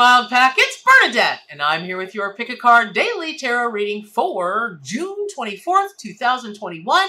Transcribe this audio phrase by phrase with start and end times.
[0.00, 4.02] Wild Pack, it's Bernadette, and I'm here with your Pick a Card Daily Tarot reading
[4.02, 7.08] for June 24th, 2021.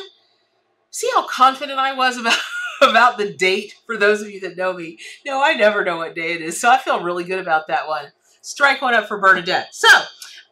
[0.89, 2.37] See how confident I was about,
[2.81, 4.97] about the date for those of you that know me?
[5.25, 7.87] No, I never know what day it is, so I feel really good about that
[7.87, 8.11] one.
[8.41, 9.73] Strike one up for Bernadette.
[9.73, 10.05] So, um,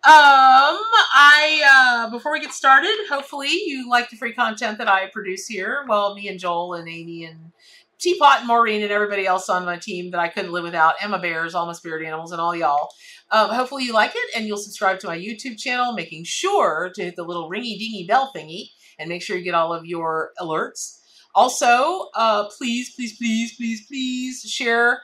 [0.06, 5.46] I, uh, before we get started, hopefully you like the free content that I produce
[5.46, 5.84] here.
[5.90, 7.52] Well, me and Joel and Amy and
[8.00, 11.20] Teapot and Maureen and everybody else on my team that I couldn't live without, Emma
[11.20, 12.90] Bears, all my spirit animals, and all y'all.
[13.32, 17.04] Um, hopefully you like it and you'll subscribe to my YouTube channel, making sure to
[17.04, 20.32] hit the little ringy dingy bell thingy and make sure you get all of your
[20.40, 21.00] alerts.
[21.36, 25.02] Also, uh, please, please, please, please, please share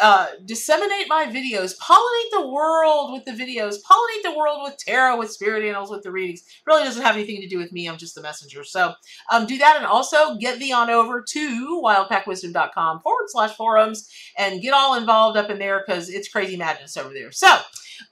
[0.00, 5.18] uh, disseminate my videos, pollinate the world with the videos, pollinate the world with tarot,
[5.18, 6.42] with spirit animals, with the readings.
[6.66, 7.88] really doesn't have anything to do with me.
[7.88, 8.64] I'm just the messenger.
[8.64, 8.94] So
[9.30, 14.62] um, do that and also get thee on over to wildpackwisdom.com forward slash forums and
[14.62, 17.32] get all involved up in there because it's crazy madness over there.
[17.32, 17.56] So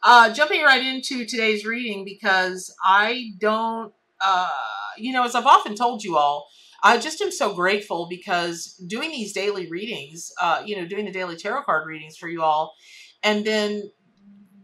[0.02, 4.48] uh, jumping right into today's reading because I don't, uh,
[4.96, 6.48] you know, as I've often told you all,
[6.84, 11.10] I just am so grateful because doing these daily readings, uh, you know, doing the
[11.10, 12.74] daily tarot card readings for you all,
[13.22, 13.90] and then,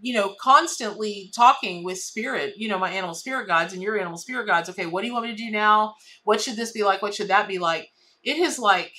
[0.03, 4.19] you know, constantly talking with spirit, you know, my animal spirit guides and your animal
[4.19, 4.69] spirit guides.
[4.69, 5.95] Okay, what do you want me to do now?
[6.25, 7.01] What should this be like?
[7.01, 7.89] What should that be like?
[8.23, 8.93] It has like,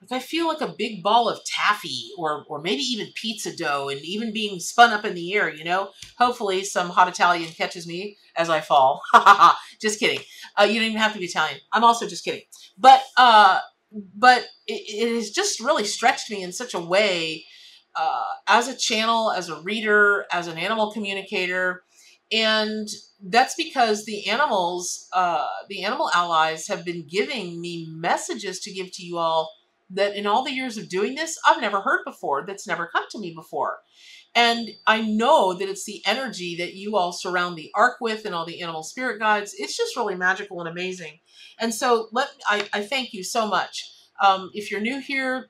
[0.00, 3.88] like I feel like a big ball of taffy or or maybe even pizza dough
[3.88, 5.90] and even being spun up in the air, you know?
[6.18, 9.02] Hopefully some hot Italian catches me as I fall.
[9.80, 10.20] just kidding.
[10.58, 11.58] Uh, you don't even have to be Italian.
[11.72, 12.42] I'm also just kidding.
[12.78, 13.60] But uh,
[14.14, 17.44] but it, it has just really stretched me in such a way
[17.96, 21.82] uh, as a channel, as a reader, as an animal communicator,
[22.30, 22.86] and
[23.24, 28.92] that's because the animals, uh, the animal allies, have been giving me messages to give
[28.92, 29.50] to you all
[29.90, 32.44] that in all the years of doing this, I've never heard before.
[32.46, 33.78] That's never come to me before.
[34.34, 38.34] And I know that it's the energy that you all surround the ark with and
[38.34, 39.54] all the animal spirit guides.
[39.58, 41.20] It's just really magical and amazing.
[41.58, 43.90] And so let I, I thank you so much.
[44.22, 45.48] Um, if you're new here,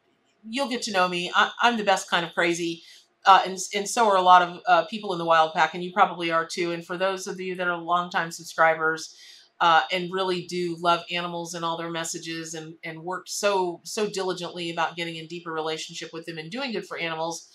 [0.48, 1.30] you'll get to know me.
[1.34, 2.82] I, am the best kind of crazy.
[3.26, 5.82] Uh, and, and so are a lot of uh, people in the wild pack, and
[5.82, 6.72] you probably are too.
[6.72, 9.14] And for those of you that are longtime subscribers,
[9.60, 14.08] uh, and really do love animals and all their messages and, and work so so
[14.08, 17.48] diligently about getting in deeper relationship with them and doing good for animals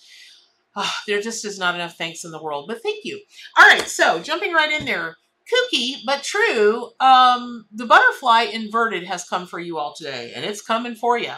[0.75, 3.21] Oh, there just is not enough thanks in the world, but thank you.
[3.57, 5.17] All right, so jumping right in there.
[5.51, 10.61] Kooky, but true, um, the butterfly inverted has come for you all today, and it's
[10.61, 11.33] coming for you.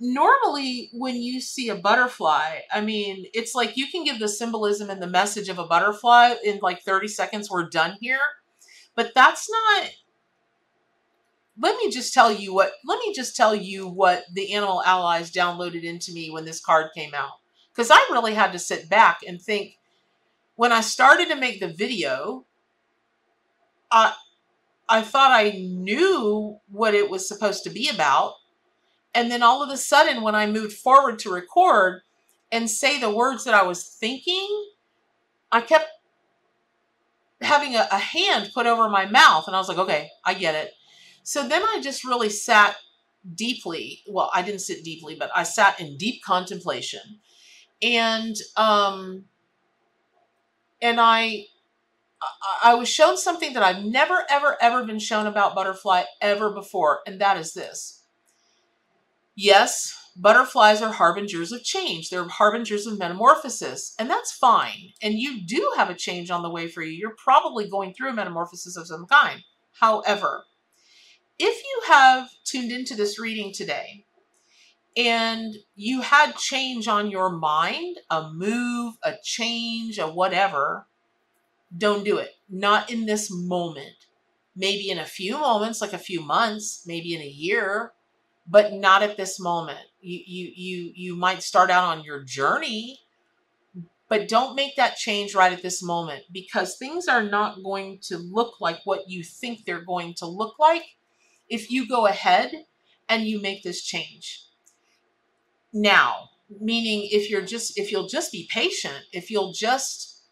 [0.00, 4.90] Normally, when you see a butterfly, I mean, it's like you can give the symbolism
[4.90, 8.18] and the message of a butterfly in like 30 seconds, we're done here.
[8.96, 9.90] But that's not
[11.58, 15.30] let me just tell you what let me just tell you what the animal allies
[15.30, 17.38] downloaded into me when this card came out
[17.76, 19.76] because I really had to sit back and think
[20.56, 22.46] when I started to make the video,
[23.92, 24.14] I,
[24.88, 28.34] I thought I knew what it was supposed to be about.
[29.14, 32.00] And then all of a sudden, when I moved forward to record
[32.50, 34.48] and say the words that I was thinking,
[35.52, 35.88] I kept
[37.46, 39.46] having a, a hand put over my mouth.
[39.46, 40.72] And I was like, okay, I get it.
[41.22, 42.76] So then I just really sat
[43.34, 44.02] deeply.
[44.08, 47.20] Well, I didn't sit deeply, but I sat in deep contemplation
[47.82, 49.24] and um
[50.80, 51.46] and I
[52.64, 57.00] I was shown something that I've never ever ever been shown about butterfly ever before
[57.06, 58.04] and that is this.
[59.36, 62.10] Yes, butterflies are harbingers of change.
[62.10, 64.92] They're harbingers of metamorphosis, and that's fine.
[65.02, 66.92] And you do have a change on the way for you.
[66.92, 69.42] You're probably going through a metamorphosis of some kind.
[69.80, 70.44] However,
[71.38, 74.06] if you have tuned into this reading today
[74.96, 80.86] and you had change on your mind, a move, a change, a whatever,
[81.76, 82.30] don't do it.
[82.48, 84.06] Not in this moment.
[84.54, 87.92] Maybe in a few moments, like a few months, maybe in a year,
[88.48, 89.86] but not at this moment.
[90.00, 93.00] You you you you might start out on your journey,
[94.08, 98.18] but don't make that change right at this moment because things are not going to
[98.18, 100.84] look like what you think they're going to look like
[101.48, 102.52] if you go ahead
[103.08, 104.44] and you make this change
[105.72, 110.22] now meaning if you're just if you'll just be patient if you'll just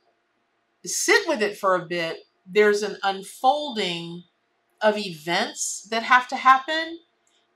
[0.84, 4.22] sit with it for a bit there's an unfolding
[4.80, 6.98] of events that have to happen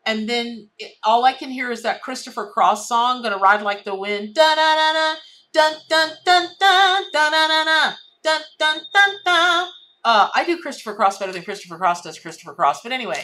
[0.08, 3.84] and then it, all i can hear is that christopher cross song gonna ride like
[3.84, 5.16] the wind dun dun dun
[5.52, 7.94] dun dun dun dun dun dun dun
[8.25, 9.69] dun dun dun dun
[10.05, 13.22] uh, I do Christopher Cross better than Christopher Cross does Christopher Cross, but anyway,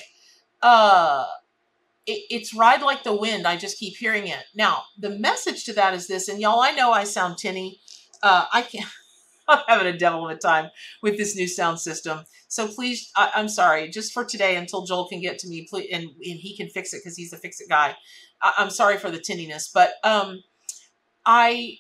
[0.61, 1.25] uh,
[2.07, 3.47] it, it's ride like the wind.
[3.47, 4.45] I just keep hearing it.
[4.55, 7.81] Now, the message to that is this, and y'all, I know I sound tinny.
[8.23, 8.89] Uh, I can't.
[9.49, 10.71] I'm having a devil of a time
[11.03, 12.21] with this new sound system.
[12.49, 15.89] So please, I, am sorry, just for today until Joel can get to me, please,
[15.93, 17.97] and, and he can fix it because he's a fix it guy.
[18.41, 20.43] I, am sorry for the tinniness, but um,
[21.27, 21.79] I,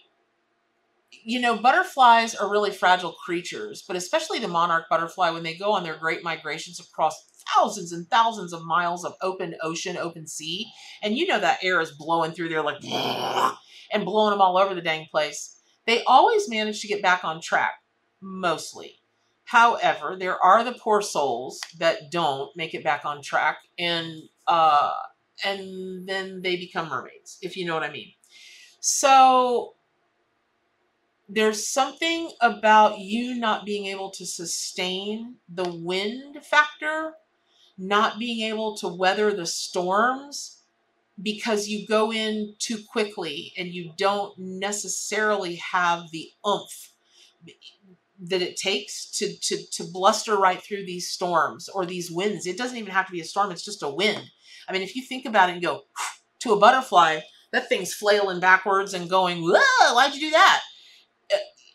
[1.10, 5.72] you know, butterflies are really fragile creatures, but especially the monarch butterfly when they go
[5.72, 7.24] on their great migrations across
[7.54, 10.66] thousands and thousands of miles of open ocean, open sea,
[11.02, 12.82] and you know that air is blowing through there like
[13.92, 15.60] and blowing them all over the dang place.
[15.86, 17.74] They always manage to get back on track,
[18.20, 19.00] mostly.
[19.44, 24.92] However, there are the poor souls that don't make it back on track, and uh,
[25.44, 28.12] and then they become mermaids, if you know what I mean.
[28.80, 29.74] So
[31.28, 37.14] there's something about you not being able to sustain the wind factor
[37.76, 40.53] not being able to weather the storms
[41.22, 46.92] because you go in too quickly and you don't necessarily have the oomph
[48.20, 52.46] that it takes to, to, to bluster right through these storms or these winds.
[52.46, 54.30] It doesn't even have to be a storm, it's just a wind.
[54.68, 55.82] I mean, if you think about it and go
[56.40, 57.20] to a butterfly,
[57.52, 60.62] that thing's flailing backwards and going, whoa, why'd you do that?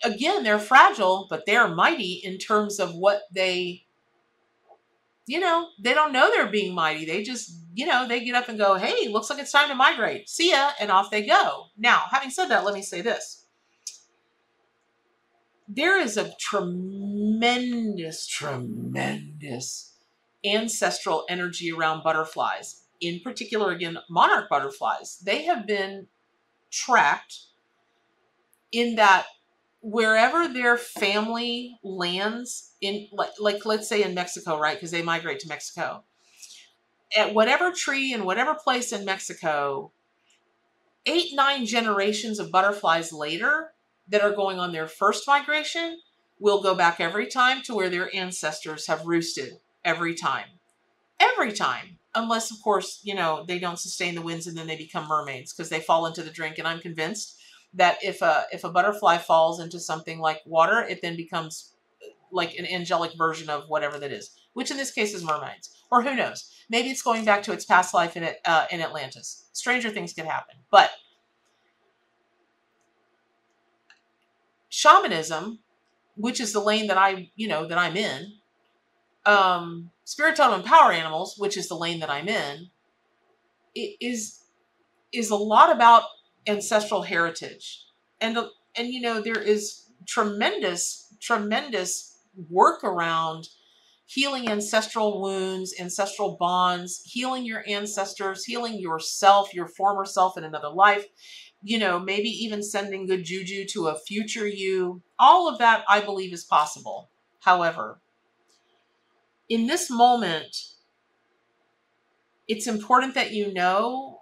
[0.03, 3.85] Again, they're fragile, but they're mighty in terms of what they
[5.29, 7.05] you know, they don't know they're being mighty.
[7.05, 9.75] They just, you know, they get up and go, hey, looks like it's time to
[9.75, 10.27] migrate.
[10.27, 10.71] See ya.
[10.79, 11.65] And off they go.
[11.77, 13.45] Now, having said that, let me say this.
[15.67, 19.93] There is a tremendous, tremendous
[20.43, 22.85] ancestral energy around butterflies.
[22.99, 25.19] In particular, again, monarch butterflies.
[25.19, 26.07] They have been
[26.71, 27.37] tracked
[28.71, 29.27] in that
[29.81, 34.75] wherever their family lands in like like let's say in Mexico, right?
[34.75, 36.03] Because they migrate to Mexico.
[37.15, 39.91] At whatever tree and whatever place in Mexico,
[41.05, 43.71] eight, nine generations of butterflies later
[44.09, 45.99] that are going on their first migration
[46.39, 49.53] will go back every time to where their ancestors have roosted
[49.83, 50.47] every time.
[51.19, 51.97] Every time.
[52.15, 55.53] Unless, of course, you know, they don't sustain the winds and then they become mermaids
[55.53, 56.57] because they fall into the drink.
[56.57, 57.38] And I'm convinced
[57.73, 62.09] that if a if a butterfly falls into something like water, it then becomes uh,
[62.31, 66.01] like an angelic version of whatever that is, which in this case is mermaids, or
[66.01, 66.51] who knows?
[66.69, 69.47] Maybe it's going back to its past life in it uh, in Atlantis.
[69.53, 70.91] Stranger things could happen, but
[74.69, 75.59] shamanism,
[76.15, 78.33] which is the lane that I you know that I'm in,
[79.25, 82.69] um, spirit and power animals, which is the lane that I'm in,
[83.75, 84.39] it is
[85.11, 86.03] is a lot about
[86.49, 87.85] ancestral heritage.
[88.19, 88.37] And,
[88.75, 92.17] and you know, there is tremendous, tremendous
[92.49, 93.49] work around
[94.09, 100.69] healing ancestral wounds, ancestral bonds, healing your ancestors, healing yourself, your former self in another
[100.69, 101.05] life,
[101.61, 105.03] you know, maybe even sending good juju to a future you.
[105.19, 107.11] All of that, I believe, is possible.
[107.41, 108.01] However,
[109.47, 110.55] in this moment,
[112.47, 114.18] it's important that you know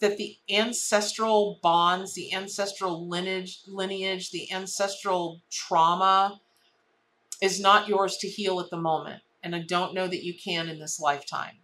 [0.00, 6.40] that the ancestral bonds, the ancestral lineage, lineage, the ancestral trauma
[7.42, 9.22] is not yours to heal at the moment.
[9.42, 11.56] And I don't know that you can in this lifetime.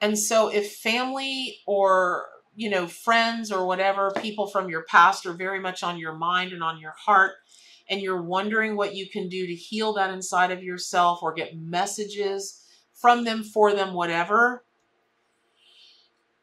[0.00, 5.32] And so if family or, you know, friends or whatever, people from your past are
[5.32, 7.32] very much on your mind and on your heart,
[7.88, 11.58] and you're wondering what you can do to heal that inside of yourself or get
[11.58, 14.64] messages from them, for them, whatever,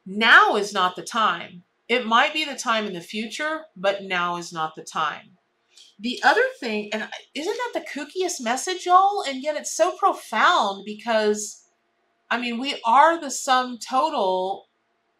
[0.08, 1.64] now is not the time.
[1.90, 5.38] It might be the time in the future, but now is not the time.
[6.00, 9.24] The other thing, and isn't that the kookiest message, y'all?
[9.28, 11.66] And yet it's so profound because,
[12.30, 14.68] I mean, we are the sum total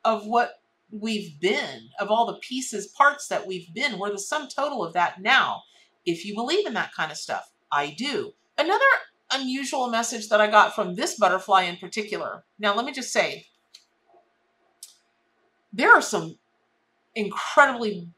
[0.06, 4.00] of what we've been, of all the pieces, parts that we've been.
[4.00, 5.64] We're the sum total of that now.
[6.06, 8.34] If you believe in that kind of stuff, I do.
[8.58, 8.86] Another
[9.32, 12.46] unusual message that I got from this butterfly in particular.
[12.60, 13.48] Now, let me just say,
[15.74, 16.38] there are some
[17.16, 18.10] incredibly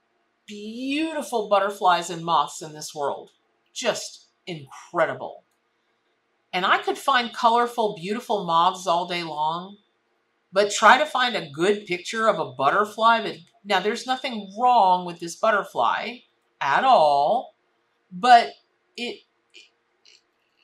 [0.46, 3.32] beautiful butterflies and moths in this world.
[3.74, 5.44] Just incredible.
[6.52, 9.78] And I could find colorful, beautiful moths all day long,
[10.52, 15.06] but try to find a good picture of a butterfly that now there's nothing wrong
[15.06, 16.18] with this butterfly
[16.60, 17.56] at all,
[18.12, 18.50] but
[18.98, 19.20] it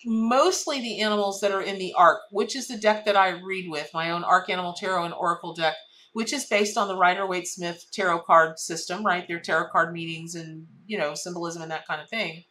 [0.05, 3.69] mostly the animals that are in the arc, which is the deck that I read
[3.69, 5.75] with, my own Arc Animal Tarot and Oracle deck
[6.15, 9.27] which is based on the Rider Waite Smith tarot card system, right?
[9.27, 12.45] Their tarot card meetings and, you know, symbolism and that kind of thing.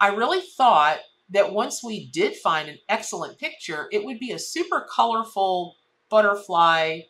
[0.00, 0.98] I really thought
[1.30, 5.76] that once we did find an excellent picture, it would be a super colorful
[6.08, 7.02] butterfly,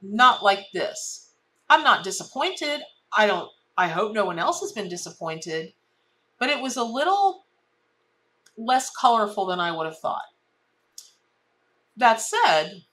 [0.00, 1.32] not like this.
[1.68, 2.80] I'm not disappointed.
[3.14, 5.74] I don't, I hope no one else has been disappointed,
[6.38, 7.44] but it was a little
[8.56, 10.22] less colorful than I would have thought.
[11.98, 12.84] That said,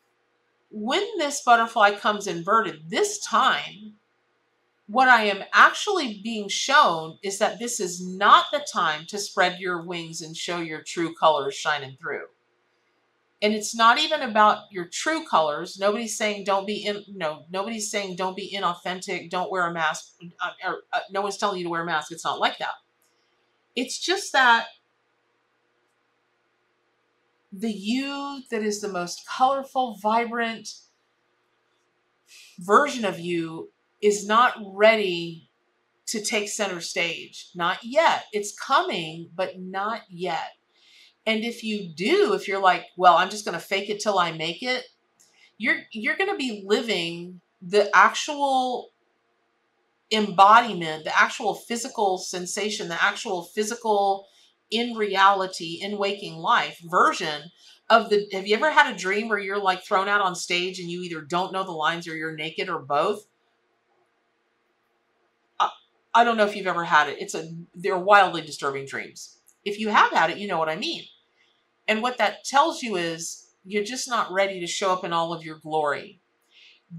[0.79, 3.93] when this butterfly comes inverted this time,
[4.85, 9.59] what I am actually being shown is that this is not the time to spread
[9.59, 12.27] your wings and show your true colors shining through.
[13.41, 15.77] And it's not even about your true colors.
[15.79, 20.13] Nobody's saying don't be in, no, nobody's saying don't be inauthentic, don't wear a mask,
[20.41, 22.11] uh, or uh, no one's telling you to wear a mask.
[22.11, 22.75] It's not like that.
[23.75, 24.67] It's just that
[27.51, 30.69] the you that is the most colorful, vibrant
[32.59, 35.49] version of you is not ready
[36.07, 37.49] to take center stage.
[37.55, 38.25] Not yet.
[38.31, 40.53] It's coming, but not yet.
[41.25, 44.17] And if you do, if you're like, well, I'm just going to fake it till
[44.17, 44.85] I make it,
[45.57, 48.91] you're you're going to be living the actual
[50.11, 54.27] embodiment, the actual physical sensation, the actual physical
[54.69, 57.51] in reality, in waking life version
[57.89, 60.79] of the have you ever had a dream where you're like thrown out on stage
[60.79, 63.27] and you either don't know the lines or you're naked or both?
[65.59, 65.69] I
[66.13, 67.21] I don't know if you've ever had it.
[67.21, 69.37] It's a they're wildly disturbing dreams.
[69.63, 71.03] If you have had it, you know what I mean.
[71.87, 75.33] And what that tells you is you're just not ready to show up in all
[75.33, 76.19] of your glory.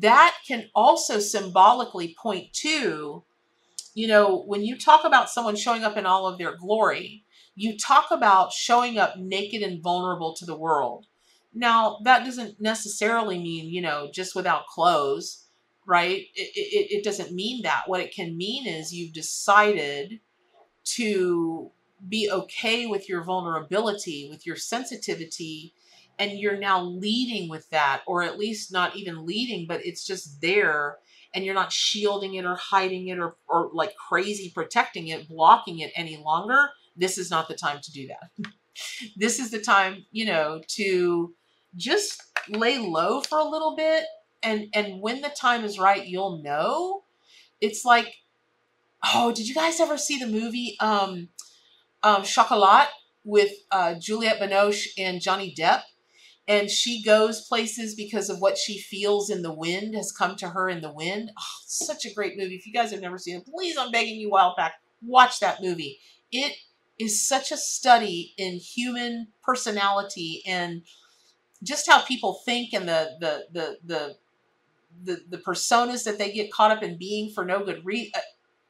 [0.00, 3.25] That can also symbolically point to,
[3.94, 7.25] you know, when you talk about someone showing up in all of their glory,
[7.58, 11.06] you talk about showing up naked and vulnerable to the world.
[11.54, 15.48] Now, that doesn't necessarily mean, you know, just without clothes
[15.88, 16.26] right?
[16.34, 17.84] It, it, it doesn't mean that.
[17.86, 20.20] What it can mean is you've decided
[20.84, 21.70] to
[22.06, 25.72] be okay with your vulnerability, with your sensitivity,
[26.18, 30.42] and you're now leading with that, or at least not even leading, but it's just
[30.42, 30.98] there
[31.34, 35.78] and you're not shielding it or hiding it or, or like crazy protecting it, blocking
[35.78, 36.70] it any longer.
[36.99, 38.31] This is not the time to do that.
[39.17, 41.35] this is the time, you know, to
[41.76, 44.05] just lay low for a little bit
[44.43, 47.05] and and when the time is right you'll know.
[47.61, 48.17] It's like
[49.14, 51.28] oh did you guys ever see the movie um
[52.02, 52.88] um chocolat
[53.25, 55.83] with uh juliette binoche and johnny depp?
[56.47, 60.49] And she goes places because of what she feels in the wind has come to
[60.49, 61.31] her in the wind.
[61.38, 62.55] Oh, such a great movie.
[62.55, 66.00] If you guys have never seen it please i'm begging you wildpack watch that movie.
[66.33, 66.55] It
[66.99, 70.83] is such a study in human personality and
[71.62, 74.17] just how people think and the the the the
[75.05, 78.12] the the personas that they get caught up in being for no good reason.
[78.14, 78.21] Uh,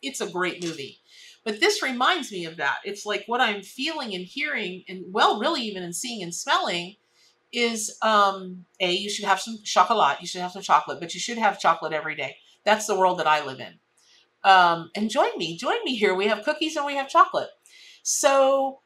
[0.03, 1.01] it's a great movie.
[1.45, 2.79] But this reminds me of that.
[2.85, 6.97] It's like what I'm feeling and hearing, and well, really even in seeing and smelling,
[7.53, 10.21] is um, a you should have some chocolate.
[10.21, 12.37] You should have some chocolate, but you should have chocolate every day.
[12.65, 13.79] That's the world that I live in.
[14.45, 16.15] Um, and join me, join me here.
[16.15, 17.49] We have cookies and we have chocolate.
[18.03, 18.81] So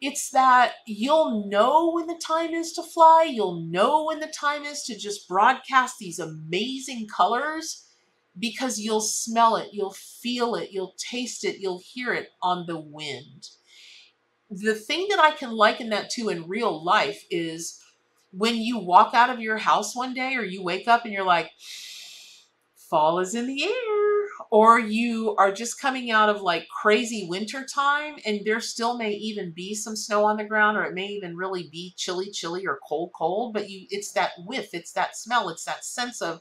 [0.00, 3.28] it's that you'll know when the time is to fly.
[3.28, 7.84] You'll know when the time is to just broadcast these amazing colors
[8.38, 12.78] because you'll smell it, you'll feel it, you'll taste it, you'll hear it on the
[12.78, 13.48] wind.
[14.48, 17.82] The thing that I can liken that to in real life is
[18.30, 21.24] when you walk out of your house one day or you wake up and you're
[21.24, 21.50] like,
[22.76, 24.17] fall is in the air
[24.50, 29.12] or you are just coming out of like crazy winter time and there still may
[29.12, 32.66] even be some snow on the ground or it may even really be chilly chilly
[32.66, 36.40] or cold cold but you it's that whiff it's that smell it's that sense of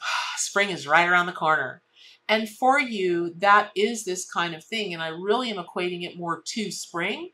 [0.36, 1.82] spring is right around the corner.
[2.28, 6.18] And for you that is this kind of thing and i really am equating it
[6.18, 7.30] more to spring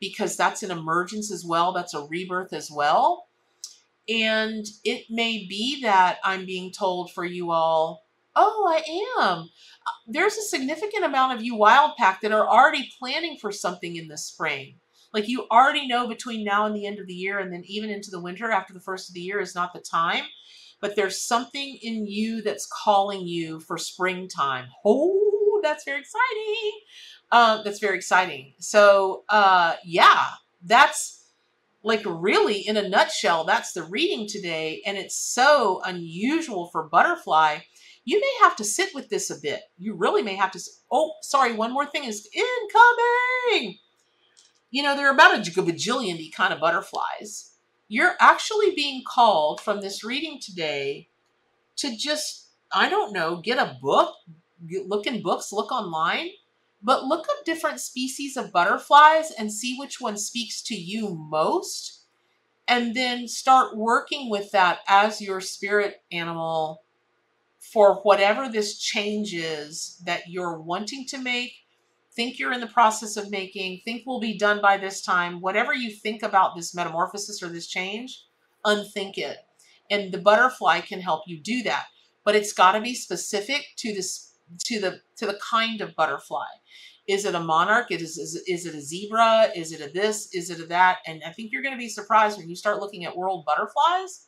[0.00, 3.26] because that's an emergence as well that's a rebirth as well.
[4.08, 9.38] And it may be that i'm being told for you all Oh, I am.
[9.38, 13.96] Uh, there's a significant amount of you wild pack that are already planning for something
[13.96, 14.76] in the spring.
[15.12, 17.90] Like you already know between now and the end of the year, and then even
[17.90, 20.24] into the winter after the first of the year is not the time.
[20.80, 24.66] But there's something in you that's calling you for springtime.
[24.84, 26.80] Oh, that's very exciting.
[27.32, 28.54] Uh, that's very exciting.
[28.58, 30.26] So, uh, yeah,
[30.64, 31.20] that's
[31.82, 34.82] like really in a nutshell, that's the reading today.
[34.86, 37.58] And it's so unusual for butterfly
[38.10, 39.60] you may have to sit with this a bit.
[39.78, 40.60] You really may have to.
[40.90, 43.78] Oh, sorry, one more thing is incoming.
[44.72, 47.52] You know, there are about a bajillion kind of butterflies.
[47.86, 51.08] You're actually being called from this reading today
[51.76, 54.16] to just, I don't know, get a book,
[54.88, 56.30] look in books, look online,
[56.82, 62.00] but look up different species of butterflies and see which one speaks to you most.
[62.66, 66.82] And then start working with that as your spirit animal
[67.60, 71.52] for whatever this change is that you're wanting to make,
[72.16, 75.74] think you're in the process of making, think will be done by this time, whatever
[75.74, 78.24] you think about this metamorphosis or this change,
[78.64, 79.38] unthink it.
[79.90, 81.86] And the butterfly can help you do that.
[82.24, 86.46] But it's got to be specific to this to the to the kind of butterfly.
[87.06, 87.90] Is it a monarch?
[87.90, 89.50] Is, is, is it a zebra?
[89.56, 90.32] Is it a this?
[90.32, 90.98] Is it a that?
[91.06, 94.26] And I think you're going to be surprised when you start looking at world butterflies.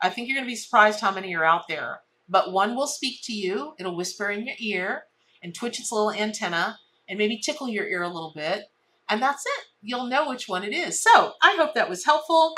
[0.00, 2.00] I think you're going to be surprised how many are out there.
[2.28, 3.74] But one will speak to you.
[3.78, 5.04] It'll whisper in your ear
[5.42, 6.78] and twitch its little antenna
[7.08, 8.64] and maybe tickle your ear a little bit.
[9.08, 9.64] And that's it.
[9.82, 11.00] You'll know which one it is.
[11.00, 12.56] So I hope that was helpful.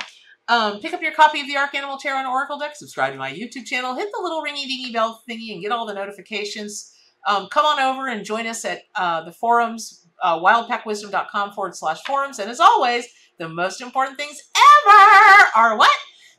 [0.49, 2.75] Um, pick up your copy of the Arc Animal Tarot and Oracle deck.
[2.75, 3.95] Subscribe to my YouTube channel.
[3.95, 6.95] Hit the little ringy dingy bell thingy and get all the notifications.
[7.27, 12.03] Um, come on over and join us at uh, the forums, uh, wildpackwisdom.com forward slash
[12.07, 12.39] forums.
[12.39, 13.07] And as always,
[13.39, 15.95] the most important things ever are what?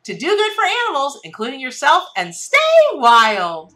[0.06, 2.58] To do good for animals, including yourself, and stay
[2.94, 3.74] wild.